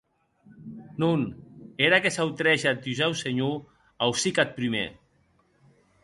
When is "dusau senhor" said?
2.85-3.55